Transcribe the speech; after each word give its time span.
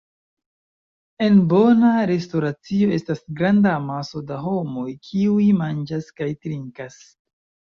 En 1.25 1.35
bona 1.51 1.91
restoracio 2.11 2.89
estas 2.97 3.21
granda 3.41 3.75
amaso 3.83 4.23
da 4.33 4.41
homoj, 4.47 4.89
kiuj 5.11 5.49
manĝas 5.61 6.11
kaj 6.23 6.31
trinkas. 6.47 6.99